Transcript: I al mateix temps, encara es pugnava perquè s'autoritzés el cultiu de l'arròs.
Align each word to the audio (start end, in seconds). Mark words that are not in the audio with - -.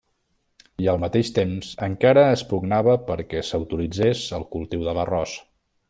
I 0.85 0.87
al 0.93 0.97
mateix 1.03 1.29
temps, 1.35 1.69
encara 1.89 2.23
es 2.37 2.45
pugnava 2.53 2.97
perquè 3.11 3.45
s'autoritzés 3.51 4.25
el 4.39 4.49
cultiu 4.57 4.89
de 4.89 4.99
l'arròs. 5.01 5.37